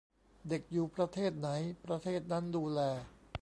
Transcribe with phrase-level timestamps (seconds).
[0.49, 1.49] "เด็กอยู่ประเทศไหน
[1.85, 2.79] ประเทศนั้นดูแล"